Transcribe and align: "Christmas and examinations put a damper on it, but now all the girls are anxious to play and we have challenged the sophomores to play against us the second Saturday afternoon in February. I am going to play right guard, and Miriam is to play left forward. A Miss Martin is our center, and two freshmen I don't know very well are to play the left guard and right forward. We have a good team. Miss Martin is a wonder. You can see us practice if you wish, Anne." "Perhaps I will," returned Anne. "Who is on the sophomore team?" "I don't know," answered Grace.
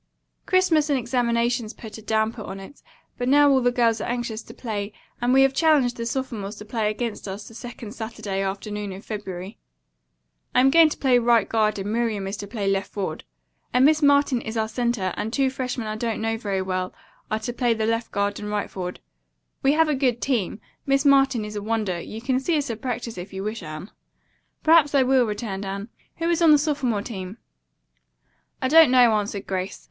"Christmas 0.47 0.89
and 0.89 0.97
examinations 0.97 1.75
put 1.75 1.95
a 1.99 2.01
damper 2.01 2.41
on 2.41 2.59
it, 2.59 2.81
but 3.19 3.29
now 3.29 3.51
all 3.51 3.61
the 3.61 3.71
girls 3.71 4.01
are 4.01 4.09
anxious 4.09 4.41
to 4.41 4.51
play 4.51 4.91
and 5.21 5.31
we 5.31 5.43
have 5.43 5.53
challenged 5.53 5.95
the 5.95 6.07
sophomores 6.07 6.55
to 6.55 6.65
play 6.65 6.89
against 6.89 7.27
us 7.27 7.47
the 7.47 7.53
second 7.53 7.91
Saturday 7.91 8.41
afternoon 8.41 8.91
in 8.91 9.03
February. 9.03 9.59
I 10.55 10.59
am 10.59 10.71
going 10.71 10.89
to 10.89 10.97
play 10.97 11.19
right 11.19 11.47
guard, 11.47 11.77
and 11.77 11.93
Miriam 11.93 12.25
is 12.25 12.35
to 12.37 12.47
play 12.47 12.67
left 12.67 12.91
forward. 12.91 13.25
A 13.75 13.79
Miss 13.79 14.01
Martin 14.01 14.41
is 14.41 14.57
our 14.57 14.67
center, 14.67 15.13
and 15.17 15.31
two 15.31 15.51
freshmen 15.51 15.85
I 15.85 15.97
don't 15.97 16.19
know 16.19 16.35
very 16.35 16.63
well 16.63 16.95
are 17.29 17.37
to 17.37 17.53
play 17.53 17.75
the 17.75 17.85
left 17.85 18.11
guard 18.11 18.39
and 18.39 18.49
right 18.49 18.71
forward. 18.71 19.01
We 19.61 19.73
have 19.73 19.87
a 19.87 19.93
good 19.93 20.19
team. 20.19 20.59
Miss 20.83 21.05
Martin 21.05 21.45
is 21.45 21.55
a 21.55 21.61
wonder. 21.61 21.99
You 21.99 22.21
can 22.21 22.39
see 22.39 22.57
us 22.57 22.71
practice 22.81 23.19
if 23.19 23.33
you 23.33 23.43
wish, 23.43 23.61
Anne." 23.61 23.91
"Perhaps 24.63 24.95
I 24.95 25.03
will," 25.03 25.27
returned 25.27 25.63
Anne. 25.63 25.89
"Who 26.15 26.27
is 26.27 26.41
on 26.41 26.49
the 26.49 26.57
sophomore 26.57 27.03
team?" 27.03 27.37
"I 28.63 28.67
don't 28.67 28.89
know," 28.89 29.11
answered 29.13 29.45
Grace. 29.45 29.79